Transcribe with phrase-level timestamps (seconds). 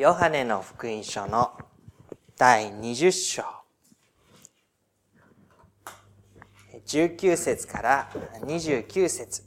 [0.00, 1.52] ヨハネの福音書の
[2.38, 3.42] 第20章
[6.86, 8.10] 19節から
[8.40, 9.42] 29節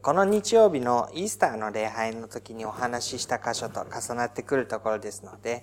[0.00, 5.62] この日曜日のイースターの礼拝の時にお話しした箇所と重なってくるところですので、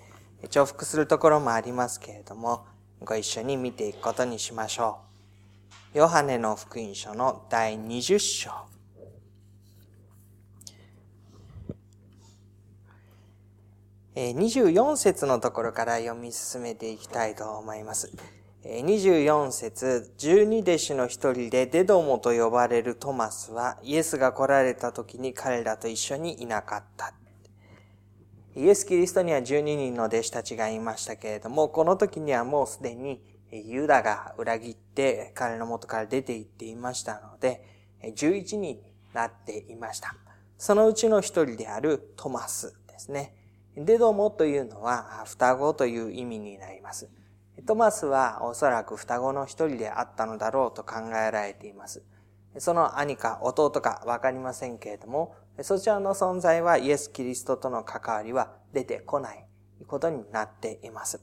[0.51, 2.67] 重複するところもありますけれども、
[3.03, 4.99] ご一緒に見ていくことにしましょ
[5.95, 5.97] う。
[5.97, 8.70] ヨハネの福音書の第20章。
[14.15, 18.11] 24節のところから読み進めていきたいと思います。
[18.65, 27.13] 24節十二弟子の一人でデドモと呼ばれるトマスはイエスが来られた時に彼らと一緒にいなかった。
[28.53, 37.65] イエス・キリストには12人の弟子たちがいましたけれども、この時にはもうすでにユダが裏切って彼の元から出て行っていましたので、
[38.03, 38.81] 11に
[39.13, 40.15] なっていました。
[40.57, 43.35] そのうちの一人であるトマスですね。
[43.77, 47.09] デドモというのは双子という意味になります。
[47.65, 52.03] トマスはおそらく双子の一人であったのだろうと考えられています。
[52.57, 59.45] その兄か弟かわかりませんけれども、そちらの存在はイエス・キリストとの関わりは出てこない
[59.87, 61.21] ことになっています。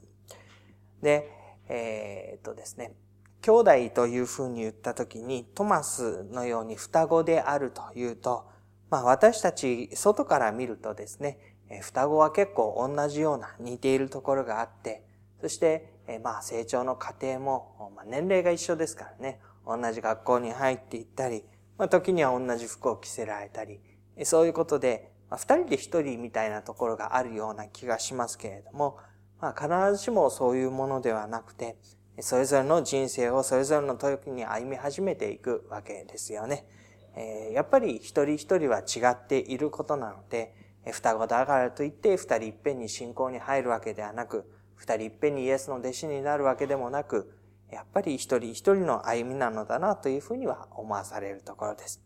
[1.01, 1.29] で、
[1.67, 2.93] えー、っとですね、
[3.41, 8.47] 兄弟というふうに言ったときに、トマスのように双子であるというと、
[8.89, 11.37] まあ私たち外から見るとですね、
[11.81, 15.03] 双子は結構同じような似ているところがあって、
[15.41, 21.43] そして、まあ成長の過程も、まあ、年齢が一緒ですからね、同じ学校に入っていったり、
[21.77, 23.79] まあ時には同じ服を着せられたり、
[24.23, 28.97] そういうことで、まあ、二人で一人みたいなところがあるような気がしますけれども、
[29.39, 31.77] まあ必ずしもそういうものではなくて、
[32.19, 36.65] それぞれの人生をそれぞれの時に歩み始めていくわけですよね。
[37.53, 40.53] やっぱり一人一人は違っていることなので、
[40.85, 47.33] 双子だからといって二人いっぺんに信仰に入るわけではなく、二人いっぺんにイエスの弟子になるわけでもなく、
[47.69, 52.01] やっぱり一人一人の歩みなのだなというふうには思わされるところです。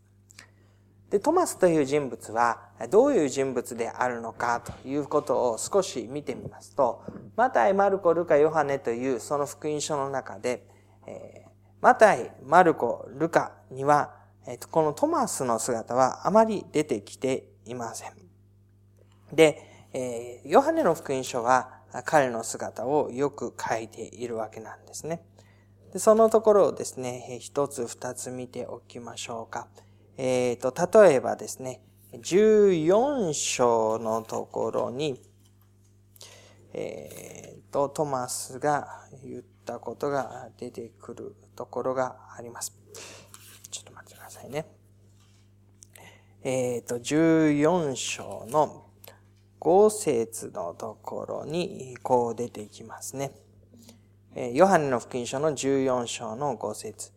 [1.10, 7.04] で、トマスという人物はどういう人物であるのかということを少し見てみますと、
[7.36, 10.66] マタイ、マルコ、ルカ、ヨハネというその福音書の中で、
[11.06, 11.48] えー、
[11.80, 14.14] マタイ、マルコ、ルカには、
[14.46, 18.23] えー、このトマスの姿はあまり出てきていません。
[19.34, 25.24] で、えー、ヨハネの福音書は彼の姿をよく書いているわけなんですね。
[25.92, 29.68] でそのところをですね、一つ二つ見ておきましょうか。
[30.16, 35.20] えっ、ー、と、例えばですね、14章のところに、
[36.72, 42.76] えっ、ー、と、トマスが言ったことが出てくるところがあります。
[43.70, 44.66] ちょっと待ってくださいね。
[46.42, 48.86] えっ、ー、と、14章の
[49.64, 53.32] 5節のところにこう出てきますね。
[54.52, 57.12] ヨハネの福音書の14章の5節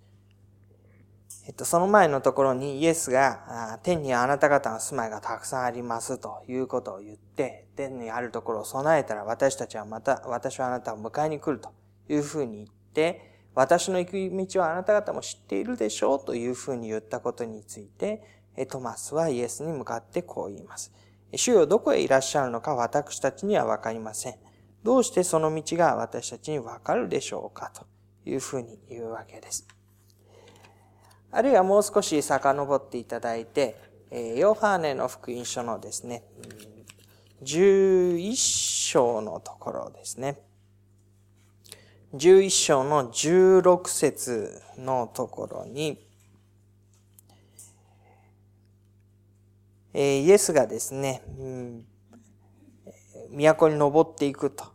[1.47, 11.72] えっと、その前のところにイエスが、天にあなた方の住まいがたくさんありますということを言って、天にあるところを備えたら私たちはまた、私はあなたを迎えに来ると
[12.09, 14.13] いうふうに言って、私の行く
[14.52, 18.24] 道はあなた方も知っているでしょうというふうに言ったことについて、
[18.69, 20.91] トマスはイエスに向かってこう言います。
[21.35, 24.35] 主よどこへいらっしゃるのか私たちにはわかりません。
[24.83, 27.85] どうしてその道が私たちにわかるでしょうかと
[28.29, 29.67] いうふうに言うわけです。
[31.31, 33.75] あるいはもう少し遡っていただいて、
[34.38, 36.23] ヨハネの福音書のですね、
[37.44, 40.39] 11章のところですね。
[42.13, 46.06] 11章の16節のところに、
[50.00, 51.85] えイエスがですね、うん
[53.31, 54.66] 都に登っていくと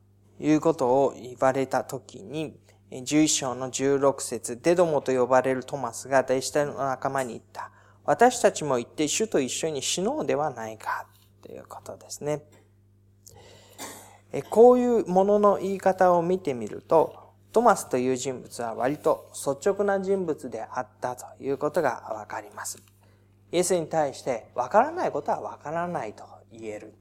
[0.40, 2.58] いうことを言われたときに、
[2.90, 7.70] 11章の16節デドモと呼ばれるトマスが弟子たちの仲間に言った。
[8.04, 11.06] 私たちも行って主と一緒に死のうではないか。
[11.40, 12.42] ということですね。
[14.50, 22.82] こういうものの言い方を見てみると、トマスという人物は割と率直な人物であったということがわかります。
[23.52, 26.94] イエスに対してわからないことはわからないと言える。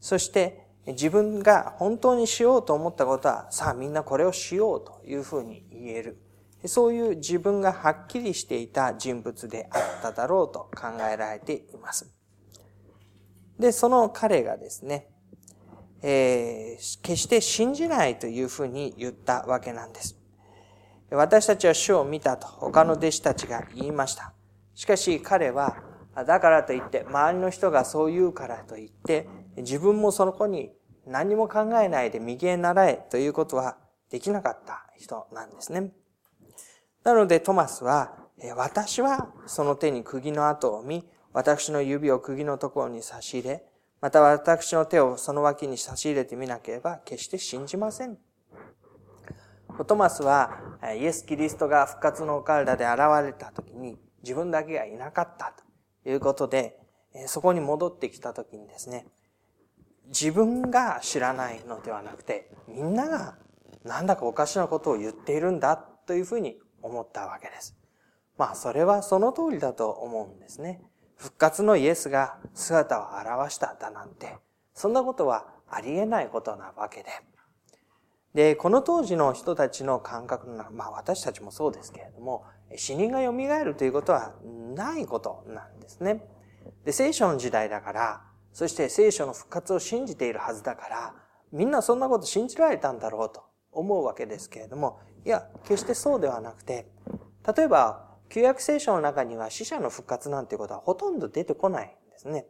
[0.00, 6.22] そして自分が本当にしようと思ったことは、さあみんなこれをしようというふうに言える。
[6.64, 12.08] そういう自分がはっきりしていた人物であっただろうと考えられています。
[13.58, 15.08] で、その彼がですね、
[16.02, 20.16] えー、決して信じないというふうに言ったわけなんです。
[21.10, 24.32] 私たちは主を見たと他の弟子たちが言いました。
[24.74, 25.76] しかし彼は
[26.24, 30.72] だからといって、周りの人がそう言うからといって、自分もその子に
[31.06, 33.76] 何も考えないで右へ習えということは
[34.10, 35.92] できなかった人なんですね。
[37.04, 38.16] なのでトマスは、
[38.56, 43.64] 私はその手に釘の跡を見、私の指を釘のところに差し入れ、
[44.00, 48.18] また私の手をその脇に差し入れてみなければ決して信じません。
[49.86, 55.65] トマスはイエス・キリストが復活のお体で現れた時に自分だけがいなかったと
[56.10, 56.78] いうことで、
[57.26, 59.06] そこに戻ってきた時にですね、
[60.08, 63.36] 自分が知らないのではなくて、みんなが
[63.84, 67.76] なんだかおかしなことを言っているんだというふうに思ったわけです。
[68.38, 70.82] まあそれはその通りだと思うんですね。
[71.16, 74.36] 復活のイエスが姿を現しただなんて、
[74.74, 77.08] そんなことはありえないことなわけで。
[78.36, 82.44] で、この当時の人たちの感覚の中まあ私たちもそうですけれども、
[82.76, 83.32] 死人が蘇
[83.64, 84.34] るということは
[84.74, 86.22] ないことなんですね。
[86.84, 88.22] で、聖書の時代だから、
[88.52, 91.14] そして聖書の復活を信じているはずだから、
[91.50, 93.42] みんなそんなこと信じられたんだろうと
[93.72, 96.90] 思うわけですけれども、いや、決してそうではなくて、
[97.56, 102.44] 例えば、旧約聖書の中には死者の復活なんていうことはほとんど出てこないんですね。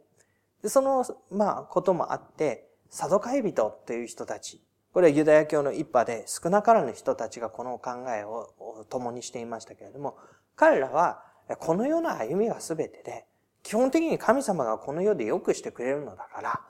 [0.61, 4.66] でその、まあ、こともあって、サドカイ人という人たち、
[4.97, 10.17] これはユダヤ教の一派で少なからぬ人たちがこの考えを共にしていましたけれども、
[10.55, 11.21] 彼らは
[11.59, 13.27] この世の歩みが全てで、
[13.61, 16.61] 基本的に神様がこの世で良くしてくれるのだから、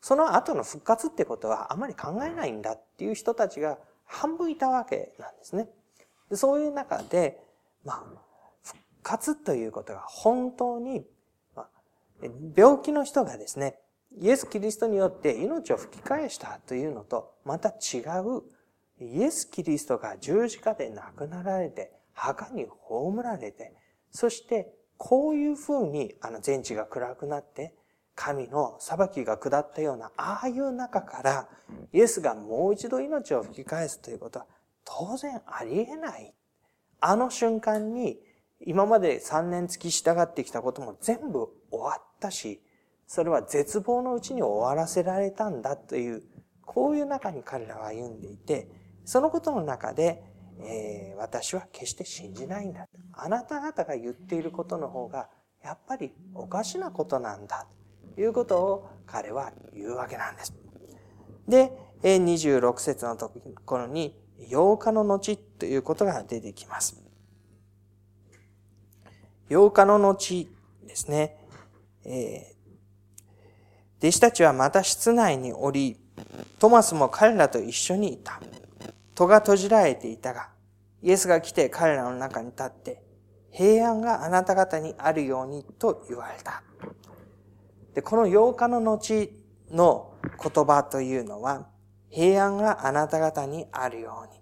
[0.00, 5.68] その後の復活ってことはあまり考えないんだっていう人たちが半分いたわけなんですね。
[6.28, 7.40] でそういう中で、
[7.84, 8.04] まあ、
[8.64, 11.06] 復活ということが本当に、
[11.54, 13.78] まあ、病気の人がですね、
[14.18, 18.42] イエス・キリストによって命を吹き返したというのと、また違う、
[18.98, 23.74] イエス・キリストが十字架で亡くなられて、墓に葬られて、
[24.10, 27.74] そしてこういうふうにあの全地が暗くなって、
[28.14, 31.48] 神の裁きが下ったような、ああいう中から、
[31.92, 34.46] イエスがもう一度命を吹き返すということは、
[34.84, 36.32] 当然ありえない。
[37.00, 38.18] あの瞬間に、
[38.64, 42.62] 今まで3年月従ってきたことも全部終わったし、
[43.06, 46.22] それは絶望のうちに終わらせられたんだという、
[46.62, 48.68] こういう中に彼らは歩んでいて、
[49.04, 50.24] そのことの中で、
[50.60, 52.88] えー、私は決して信じないんだ。
[53.12, 55.28] あなた方が言っていることの方が、
[55.62, 57.66] やっぱりおかしなことなんだ。
[58.14, 60.54] ということを彼は言うわけなんです。
[61.46, 63.32] で、26節のと
[63.64, 64.18] ころに、
[64.50, 67.02] 8日の後ということが出てきます。
[69.48, 70.48] 8日の後
[70.86, 71.38] ですね、
[72.04, 72.55] えー、
[73.98, 75.98] 弟子たちはまた室内におり、
[76.58, 78.40] トマスも彼らと一緒にいた。
[79.14, 80.50] 戸が閉じられていたが、
[81.02, 83.02] イエスが来て彼らの中に立って、
[83.50, 86.62] 平安があなた方にあるようにと言われた。
[87.94, 89.32] で、この8日の後
[89.70, 91.66] の言葉というのは、
[92.10, 94.40] 平安があなた方にあるように。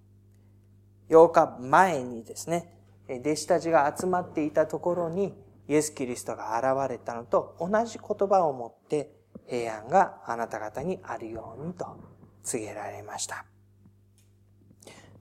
[1.10, 2.76] 8日前にですね、
[3.08, 5.32] 弟子たちが集まっていたところに、
[5.68, 11.96] イエス・キリストが現れたのと同じ言葉をもって、平安があなた方にあるようにと
[12.42, 13.44] 告げられました。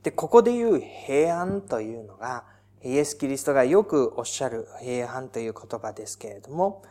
[0.04, 2.46] で、ここで言う平安というのが、
[2.84, 6.84] イエス・キリストがよくおっしゃる平安という言葉ですけれども、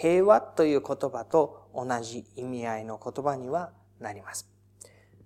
[0.00, 4.48] 平和という言葉と同じ意味合いの言葉にはなります。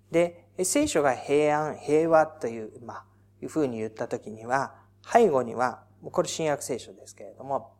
[0.09, 3.05] で、聖書が平安、平和という、まあ、
[3.41, 7.73] いうふうに言ったときには、背後には、これ新約聖書ですけれども、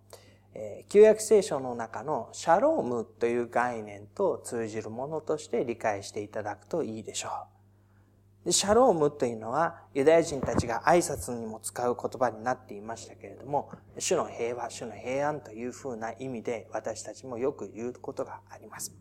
[0.90, 7.30] 旧約聖書の中のシャロームという概念と通じるものとして理解していただくといいでしょ
[8.46, 8.52] う。
[8.52, 18.96] シャロームというのはユダヤ人たちが挨拶にも使う言葉になっていましたけれども、主の平和、主の平安というふうな意味で私たちもよく言うことがあります。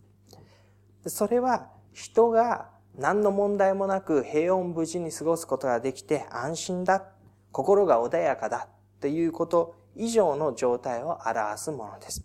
[1.07, 7.07] それは人が何の問題もなく平穏無事に過ごすことができて安心だ、
[7.53, 8.69] 心が穏やかだ
[9.01, 12.25] ということ以上の状態を表すものです。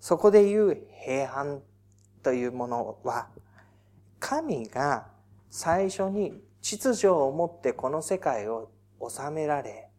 [0.00, 1.62] そこで言う平安
[2.22, 3.28] というものは、
[4.18, 5.08] 神が
[5.50, 9.90] 最初に秩序を持ってこの世界を治められ、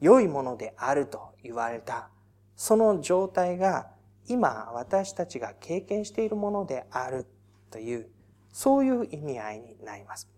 [0.00, 2.10] 良いものであると言われた、
[2.56, 3.90] その状態が
[4.28, 7.26] 今私たちが経験しているものである
[7.70, 8.08] という、
[8.52, 10.28] そういう意味合いになります。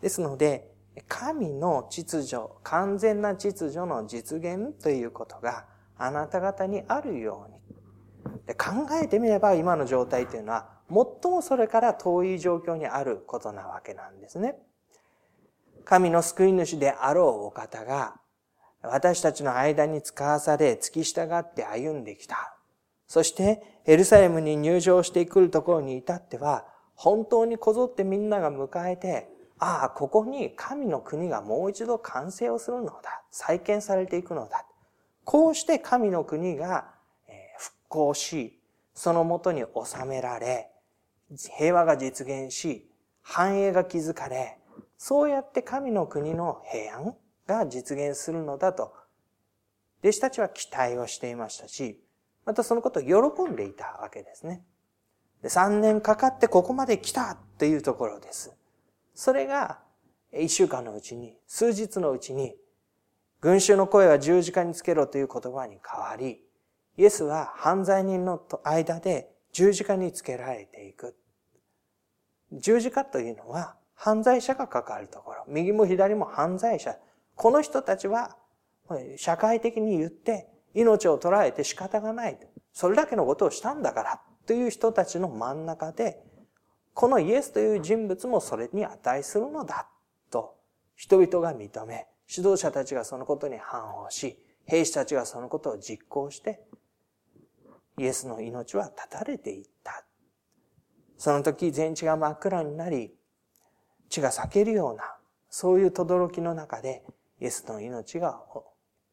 [0.00, 0.70] ですので、
[1.08, 5.66] 神の秩序、完全な秩序の実現ということが
[5.96, 7.60] あなた方にあるように。
[8.46, 14.56] で考えてみれば今の状態というのは最もそれから遠い状況にあることなわけなんですね。
[15.84, 18.20] 神の救い主であろうお方が、
[18.82, 22.56] 私たちの間に使わされ、付き従って歩んできた。
[23.06, 29.28] そして、エルサレムに入場してくるところに至っては、本当にこぞってみんなが迎えて、
[29.60, 33.22] ああ、ここに神の国がもう一度完成をするのだ。
[33.30, 34.66] 再建されていくのだ。
[35.24, 36.86] こうして神の国が
[37.58, 38.58] 復興し、
[38.94, 40.70] そのもとに収められ、
[41.56, 42.90] 平和が実現し、
[43.22, 44.58] 繁栄が築かれ、
[44.96, 47.14] そうやって神の国の平安
[47.46, 48.94] が実現するのだと、
[50.02, 52.02] 弟子たちは期待をしていましたし、
[52.46, 54.64] またそのことを喜んでいたわけですね。
[55.42, 58.56] で3年かかってここまで来たというところです。
[59.20, 59.80] それが、
[60.32, 62.56] 一週間のうちに、数日のうちに、
[63.42, 66.42] 群衆の声は十字架につけろという言葉に変わり、
[66.96, 71.14] イエスは犯罪人の間で十字架につけられていく。
[72.50, 75.44] 十字架というのは犯罪者がかかるところ。
[75.48, 76.96] 右も左も犯罪者。
[77.34, 78.38] この人たちは
[79.18, 82.38] 社会的に言って命を捉えて仕方がない。
[82.72, 86.24] それだけのことをしたんだからという人たちの真ん中で
[86.94, 89.88] このイエスという人物もそれに値するのだ
[90.30, 90.56] と
[90.96, 96.62] 人々が認め、指導者たちがそのことに反応し、兵士たちがそのことを実行して、
[97.98, 100.04] イエスの命は絶たれていった。
[101.16, 103.14] その時全地が真っ暗になり、
[104.10, 105.16] 血が裂けるような、
[105.48, 107.02] そういう轟の中で、
[107.40, 108.42] イエスの命が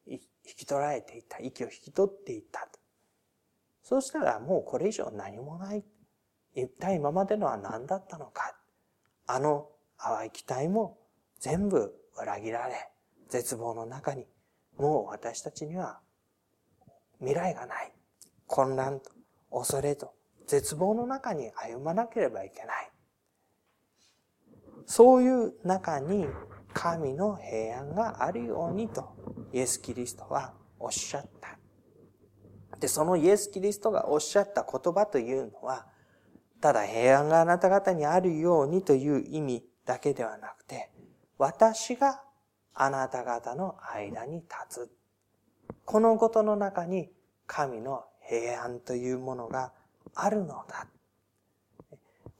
[0.05, 1.39] 引き取られていた。
[1.39, 2.67] 息を引き取っていった。
[3.81, 5.83] そうしたらもうこれ以上何もない。
[6.57, 8.55] 一体今までのは何だったのか。
[9.27, 10.97] あの淡い期待も
[11.39, 12.89] 全部裏切られ、
[13.29, 14.25] 絶望の中に、
[14.77, 15.99] もう私たちには
[17.19, 17.93] 未来がない。
[18.47, 19.11] 混乱と
[19.51, 20.13] 恐れと
[20.47, 22.91] 絶望の中に歩まなければいけない。
[24.87, 26.25] そういう中に
[26.73, 29.15] 神の平安があるようにと
[29.53, 31.59] イエス・キリストはおっしゃった。
[32.79, 35.87] で、そのイエス・キリストがおっしゃった言葉というのは、
[36.61, 40.89] ただ平安があなた方にあるようにという意味だけではなくて、
[41.37, 42.21] 私が
[42.73, 44.91] あなた方の間に立つ。
[45.85, 47.09] このことの中に
[47.45, 49.71] 神の平安というものが
[50.15, 50.87] あるのだ。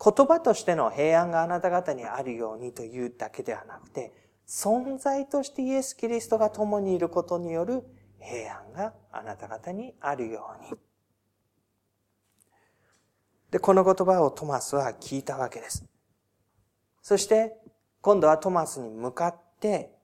[0.04, 4.14] 言葉としての平安があなた方にあるようにというだけではなくて、
[4.48, 7.84] 存在としてイエス・キリストが共にいることによる
[8.20, 10.87] 平安があなた方にあるように。
[13.58, 15.84] で、この言葉をトマスは聞いたわけです。
[17.02, 17.58] そして、
[18.02, 19.96] 今度はトマスに向かって、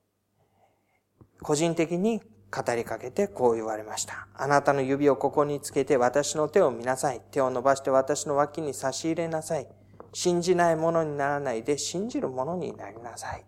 [1.39, 4.27] 個人的に語りかけてこう言われました。
[4.33, 7.21] あなたの指をここにつけて私の手を見なさい。
[7.29, 9.67] 手を伸ばして私の脇に差し入れなさい。
[10.13, 13.45] 信じないものにならないで信じるものになりなさい。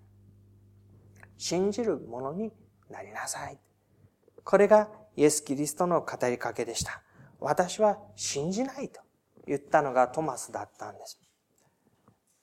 [1.39, 2.53] 信じるものに
[2.91, 3.57] なりなさい。
[4.43, 7.01] これがイエス・キリストの語りかけでした。
[7.39, 9.04] 私は信じないと。
[9.47, 11.19] 言ったのがトマスだったんです。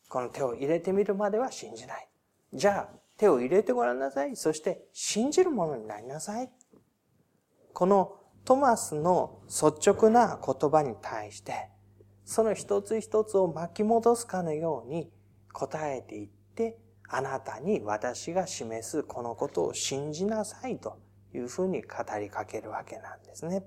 [0.09, 2.09] この手を入れてみるまでは信じない。
[2.53, 4.37] じゃあ、手を入れてごらんなさい。
[4.37, 6.51] そして信じるものになりなさい。
[7.73, 11.71] このトマスの率直な言葉に対して、
[12.25, 15.11] その一つ一つを巻き戻すかのように
[15.53, 16.79] 答えていって、
[17.09, 20.99] あなたに私が示すこのことを信じなさいと
[21.35, 23.63] いうふうに語りかけるわけなんですね。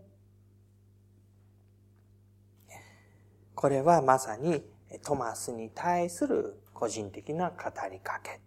[3.56, 4.64] これはまさに
[5.04, 7.56] トマスに対する個人的な語
[7.90, 8.42] りかけ。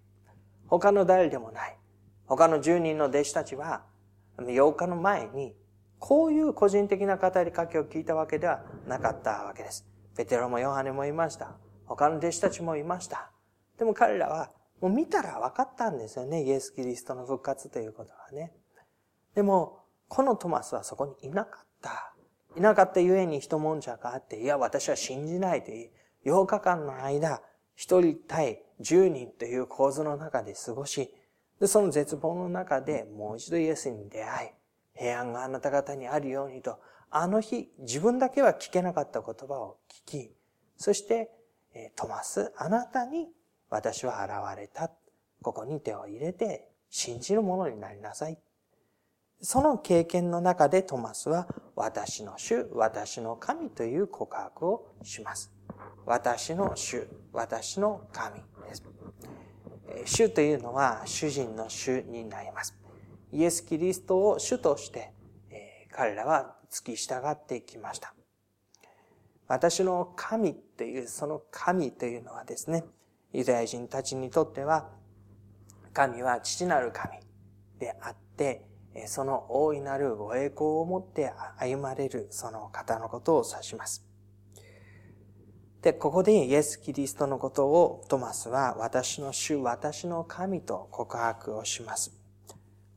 [0.69, 1.77] 他の誰でもない。
[2.27, 3.85] 他の10人の弟子たちは、
[4.37, 5.57] 8日の前に、
[5.99, 9.87] こういう個人的な語りかけを聞いたわけではなかったわけです。
[10.15, 11.57] ペテロもヨハネもいました。
[11.87, 13.31] 他の弟子たちもいました。
[13.79, 14.51] でも彼らは、
[14.81, 16.45] もう見たら分かったんですよね。
[16.45, 18.53] イエス・キリストの復活ということはね。
[19.35, 22.15] でも、このトマスはそこにいなかった。
[22.59, 25.91] いなかったゆえに一悶着があって、いや、私は信じないという、
[26.27, 27.41] 8日間の間、
[27.77, 31.15] 一人対10人という構図の中で過ごし、
[31.61, 34.51] で、その絶望の中でもう一度イエスに出会い、
[34.95, 40.33] 平安があなた方にあるようにと、あの日、自分だけは聞けなかった言葉を聞き、
[40.77, 41.31] そして、
[41.95, 43.29] トマス、あなたに
[43.71, 44.91] 私は現れた。
[45.43, 48.37] ここに手を入れて信じるものになりなさい。
[49.41, 55.53] その経験の中でトマスは私の主、私の神という告白をします。
[56.05, 58.83] 私の主、私の神です。
[60.05, 62.75] 主というのは主人の主になります。
[63.31, 65.13] イエス・キリストを主として、
[65.93, 68.15] 彼らは付き従ってきました。
[69.47, 72.85] 私の神という、その神というのはですね、
[73.33, 74.91] ユダヤ人たちにとっては、
[75.93, 77.19] 神は父なる神
[77.79, 78.67] であって、
[79.07, 84.05] その大いなるご栄光を持って歩まれるその方のことを指します。
[85.83, 92.13] で、ここでイエス・キリストのことをトマスは私の主、私の神と告白をします。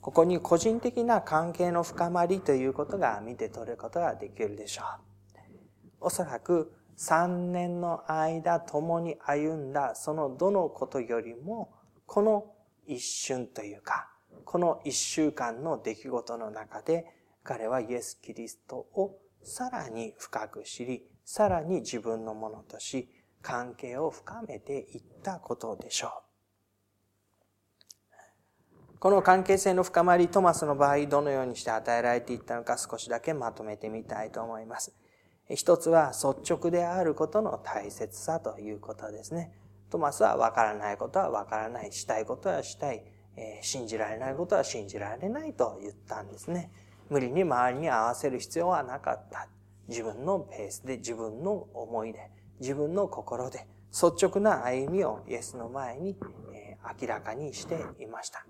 [0.01, 4.85] ここに個人的な関係の深まりということが見て取ることができるでしょう。
[6.01, 11.71] おそらく3年の間共に歩んだそのどのことよりも、
[12.07, 12.45] この
[12.87, 14.10] 一瞬というか、
[14.45, 17.05] この一週間の出来事の中で、
[17.43, 23.09] 彼はイエス・キリストをさらに深く知り、さらに自分のものとし、
[23.41, 26.11] 関係を深めていったことでしょう。
[28.99, 34.93] この関係性の深まり、トマスの場合、どのようにして与えられていったのか少しだけまとめてみたいと思います。
[35.49, 39.57] 一つは率直であることの大切さということですね。
[39.89, 43.03] トマスは分からないことは分からない、したいことはしたい、
[43.35, 46.71] えー、信じられないことは信じられないと言ったんですね。
[47.09, 49.47] 無理に周りに合わせる必要はなかった。
[49.87, 56.15] 自分のペースで、自分の思いで、自分の心で、率直な歩みをイエスの前に、
[56.53, 58.45] え明らかにしていました。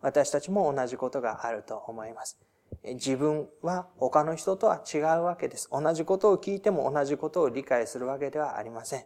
[0.00, 2.38] 私たちも同じことがあると思います。
[2.82, 5.68] 自分は他の人とは違うわけです。
[5.70, 9.04] 同じことを聞いても同じことを理解するわけではありません。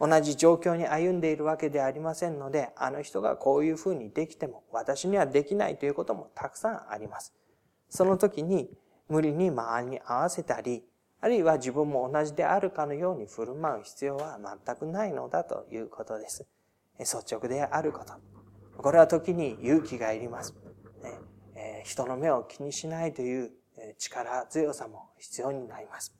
[0.00, 7.34] 同じ状況に歩んでいるわけではありませんので、あの人がこういうふうにできても私にはできないということもたくさんあります。
[7.88, 8.70] その時に
[9.08, 10.84] 無理に周りに合わせたり、
[11.20, 16.46] あるいは自分も同じであるかのように振る舞う必要は全くないのだということです。
[17.00, 18.12] 率直であること。
[18.76, 20.54] これは時に勇気がいります。
[21.82, 23.50] 人の目を気にしないという
[23.98, 26.14] 力強さも必要になります。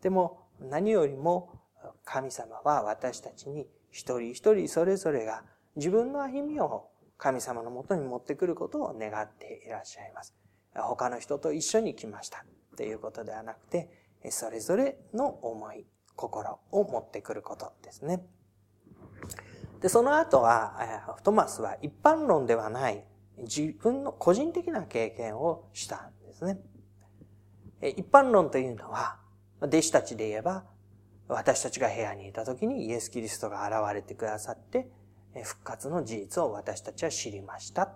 [0.00, 1.59] でも何よりも
[2.04, 5.44] 神様は私たちに一人一人それぞれが
[5.76, 10.34] 自分の歩みを神様のもとに持ってくることを願っていらっしゃいます。
[10.74, 12.44] 他の人と一緒に来ました
[12.76, 13.90] ということではなくて、
[14.30, 15.84] それぞれの思い、
[16.16, 18.24] 心を持ってくることですね。
[19.80, 23.04] で、その後は、トマスは一般論ではない
[23.38, 26.60] 自分の個人的な経験をしたんですね。
[27.82, 29.18] 一般論というのは、
[29.60, 30.64] 弟子たちで言えば、
[31.30, 34.90] 私たちが部屋にいた時にイエス・キリストが現れてくださって、
[35.44, 37.88] 復活の事実を私たちは知りました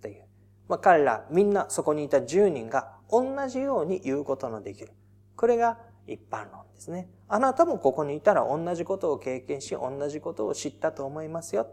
[0.00, 0.24] という。
[0.68, 4.92] まあ、彼らみんなそこにいた10人が同じように言うことのできる。
[5.36, 7.08] これが一般論ですね。
[7.28, 11.66] あなたもここにいたら同じことを経験し、同じことを知ったと思いますよ。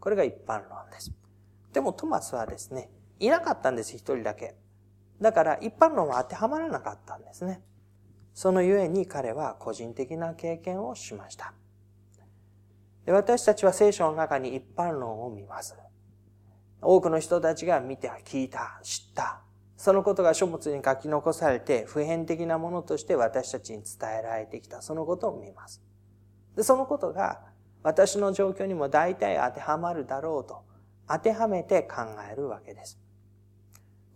[0.00, 1.12] これが一般論です。
[1.72, 4.56] でもトマスはですね、いなかったんです、一人だけ。
[5.20, 7.62] だから一般論は当てはまらなかったんですね。
[8.34, 11.52] そのゆえに彼は個人的な経験をしました。
[13.04, 15.76] で私たちは聖書の中に一般論を見ます。
[16.80, 19.42] 多くの人たちが見て、聞いた、知った、
[19.76, 25.82] そのことが書物に書き残されて普遍的なものとして私たちに伝えられてきたそのことを見ます。
[26.56, 27.40] で、そのことが
[27.82, 30.62] 私の状況にも大体当てはまるだろうと
[31.08, 33.00] 当てはめて考えるわけです。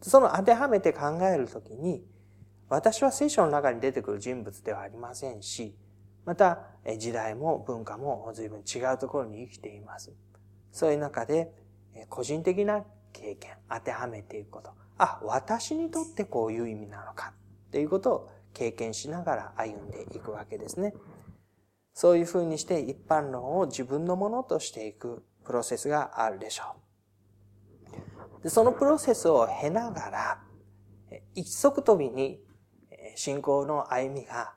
[0.02, 2.04] その当てはめて考えるときに
[2.68, 5.76] 私は聖書の中に出てくる人物ではありませんし、
[6.24, 6.58] また
[6.98, 10.12] 時代も文化も随分違うところに生きています。
[10.72, 11.52] そういう中で
[12.08, 14.70] 個人的な経験、当てはめていくこと。
[14.98, 17.34] あ、私にとってこういう意味なのか
[17.68, 20.94] っていうことを経験しながら歩んでいくわけですね。
[21.94, 26.64] そういうふうにして一般論を自分のものとしていくプロセスがあるでしょ
[28.40, 28.42] う。
[28.42, 30.42] でそのプロセスを経ながら、
[31.34, 32.44] 一足飛びに
[33.16, 34.54] 信仰の歩みが、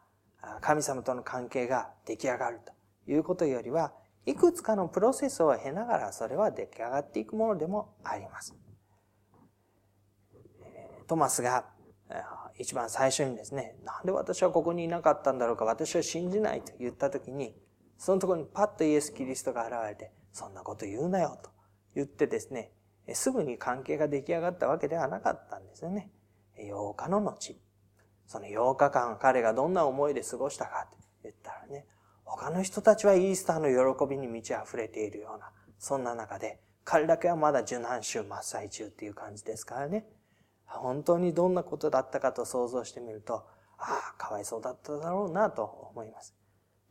[0.62, 3.94] 神様との関係が出来上がるということよりは、
[4.26, 8.56] いくつかのプロセスを経ながらそれは出来上がっていくものでもあります。
[11.08, 11.66] トマスが
[12.58, 17.56] 一番最初にですね、なんで私はここにいなかったんだろうか、私は信じないと言ったときに、
[17.98, 21.50] そのところにパッとイエス・キリストが現れて、そんなこと言うなよと
[21.96, 22.72] 言ってですね、
[23.14, 26.12] すぐに関係が出来上がったわけではなかったんですよね。
[26.58, 27.58] 8日の後、
[28.30, 31.88] その8日間彼がどんな思いで過ごしたかって言ったらね、
[32.24, 40.06] 他の人たちはイースターの喜びに満ち溢れているような、そんな中で、彼だけはまだ受難週真っ最中っていう感じですからね。
[40.68, 43.48] 本当にどんなことだったかと想像してみると、
[43.80, 46.36] ああ、かわいそうだっただろうなと思います。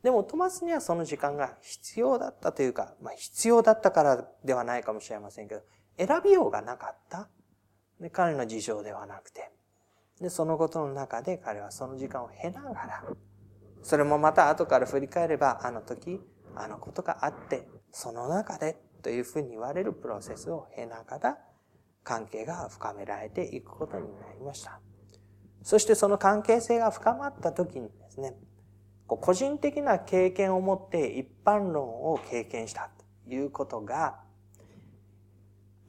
[0.03, 5.61] でもトマスにはその時間が必要だったというか、まあ必要だったからではないかもしれませんけど、
[5.97, 7.29] 選びようがなかった。
[8.01, 9.53] で彼の事情ではなくて。
[10.21, 13.03] で、そのことの中で彼はその時間を経ながら、
[13.81, 16.19] それもまた後から振り返れば、あの時、
[16.55, 21.37] あのことがあって、その中でというふうに言われるプロセスを経ながら、
[22.03, 24.79] 関係が深められていくことになりました。
[25.61, 28.35] そしてその関係性が深まった時にですね、
[29.07, 32.89] 個人的な経験を持って一般論を経験した
[33.27, 34.19] ということが、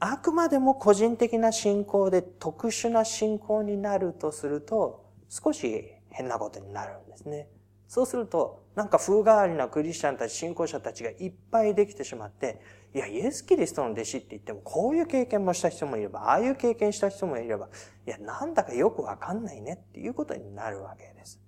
[0.01, 7.49] あくまでも個人的な信仰で特殊な信仰になるとすると、少し変なことになるんですね。
[7.87, 12.61] そうすると、なんか風変わりなクリスチャンたち、信仰者たちがいっぱいできてしまって、
[12.95, 17.69] いや、イエス・キリストの弟子って言っても、こういう経験もした人もいれば、ああいう経験した人もいれば、
[18.07, 21.41] いや、なんだかよくわかんないねっていうことになるわけです。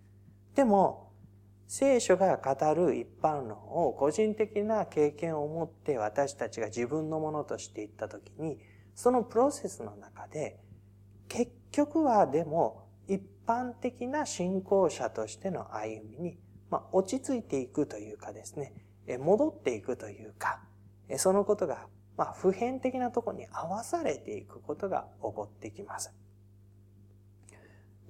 [0.55, 1.12] でも、
[1.75, 8.59] 聖書が語る一般論を個人的な経験を持って私たちが自分のものとしていったときに、
[8.95, 10.61] そのプロセスの中で、
[11.29, 18.75] 結局はでも一般的な信仰者としての歩みに、まあ、落ち着いていくというかですね、
[19.19, 20.61] 戻っていくというか、
[21.17, 21.87] そのことが、
[22.19, 26.13] まあ、普遍的なところに合わされていくことが起こってきます。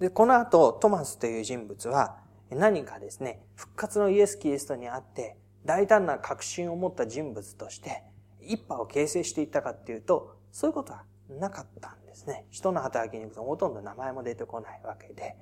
[0.01, 2.22] で、この後、トマスという人物は、
[2.55, 8.03] 何かですね、復活のイエス・キリストにあって、大胆な確信を持った人物として、
[8.41, 12.47] 一派を形成していったかっていうと、そういうことはなかったんですね。
[12.51, 15.37] 人の働きに行くとほとんど名前も出てこないわけで、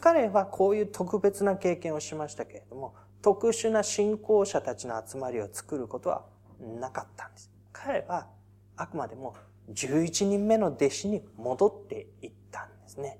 [0.00, 6.24] 彼はこういう特別な経験をしましたけれども、特殊な信仰者たちの集まりを作ることは
[6.60, 7.50] なかったんです。
[7.72, 8.28] 彼は
[8.76, 9.34] あくまでも
[9.70, 13.18] 11人目の弟子に戻っていったんですね。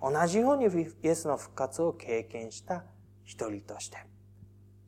[0.00, 2.84] 同じようにイエスの復活を経験した
[3.24, 3.98] 一人として、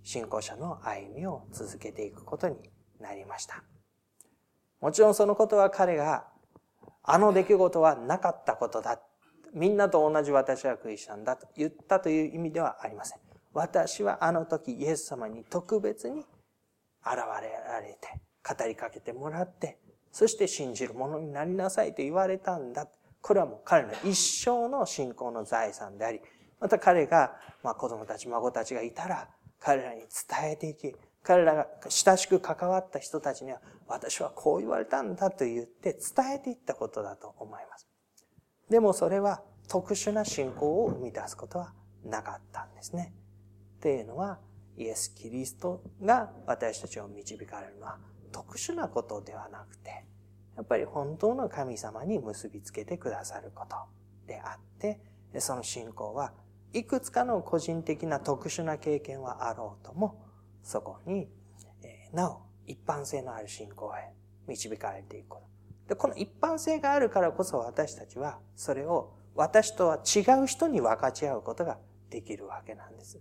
[0.03, 2.57] 信仰者の歩みを続けていくことに
[3.01, 3.63] なりました。
[4.81, 6.27] もちろんそのことは彼が、
[7.03, 9.01] あの出来事はなかったことだ。
[9.53, 13.19] みんなと同じ私はクリスチャンだと言ったという意味ではありません。
[13.53, 16.27] 私はあの時イエス様に特別に現
[17.43, 19.79] れられて、語りかけてもらって、
[20.13, 22.87] そして信じる者になりなさいと言われたんだ。
[23.23, 26.21] これはもう彼の一生の信仰の財産であり、
[26.59, 29.29] また彼が、まあ子供たち、孫たちがいたら、
[29.59, 37.87] 彼らに伝えていき、彼らが親しく関わった人たちには、私はこう言われたんだと言って伝えていったことだと思います。
[38.71, 43.13] でもそれは特殊な信仰を生み出すことはなかったんですね。
[43.79, 44.39] っていうのは、
[44.77, 47.99] イエス・キリストが私たちを導かれるのは
[48.33, 50.07] 特殊なことではなくて、
[50.57, 53.77] やっぱり本当の神様に結びつけてくださること
[54.27, 55.01] であって、
[55.39, 56.33] その信仰は
[56.73, 60.23] いくつかの個人的な特殊な経験はあろうとも、
[60.63, 61.29] そこに、
[62.13, 64.13] なお一般性のある信仰へ
[64.47, 65.51] 導かれていくこと。
[65.89, 71.79] で、この一般性があるからこそ私たちはそれを私とは違う人に分かち合うことが
[72.11, 73.21] できるわけなんです。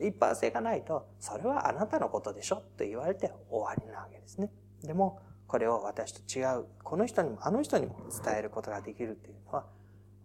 [0.00, 4.52] 一般性がないと、それはあなたのことでしょと言われて終わりなわけですね。
[4.82, 9.66] でも、これを私と違う、この人にもあの人にも伝えることができるというのは、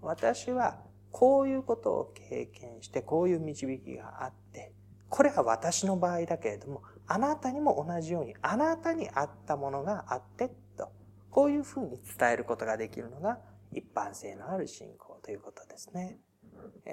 [0.01, 0.79] 私は
[1.11, 4.73] こういうことを経験して、こういう導きがあって、
[5.09, 10.91] これは私の場合だけれども、あなたにも同じように、あなたにあったものがあって、と、
[11.31, 13.39] こういうふうに伝えることができるのが、
[13.71, 16.19] 一般性のある信仰ということですね。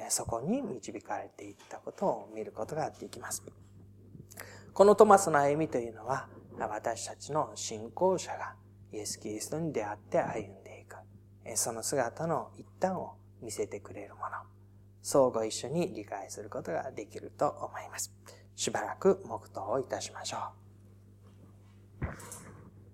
[0.09, 3.43] そこに導かれていったことを見ることができます。
[4.73, 8.55] このトマスの歩みというのは、私たちの信仰者が
[8.93, 10.97] イエス・キリストに出会って歩んでいく。
[11.55, 14.27] その姿の一端を見せてくれるもの。
[15.03, 18.13] そうご一緒に理解することができると思います。
[18.57, 20.39] しばらく黙祷をいたしましょ
[22.03, 22.36] う。